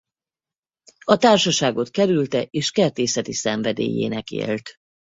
A 1.05 1.17
társaságot 1.17 1.89
kerülte 1.89 2.41
és 2.43 2.71
kertészeti 2.71 3.33
szenvedélyének 3.33 4.31
élt. 4.31 4.75